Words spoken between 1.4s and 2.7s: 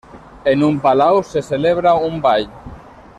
celebra un ball.